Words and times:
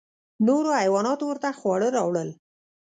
نورو 0.47 0.69
حیواناتو 0.81 1.23
ورته 1.27 1.49
خواړه 1.59 1.87
راوړل. 1.97 2.29